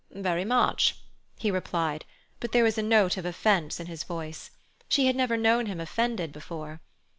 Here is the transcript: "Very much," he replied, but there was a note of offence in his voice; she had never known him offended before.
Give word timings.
"Very 0.09 0.45
much," 0.45 0.95
he 1.37 1.51
replied, 1.51 2.05
but 2.39 2.53
there 2.53 2.63
was 2.63 2.75
a 2.75 2.81
note 2.81 3.17
of 3.17 3.25
offence 3.27 3.79
in 3.79 3.85
his 3.85 4.03
voice; 4.03 4.49
she 4.89 5.05
had 5.05 5.15
never 5.15 5.37
known 5.37 5.67
him 5.67 5.79
offended 5.79 6.31
before. 6.33 6.81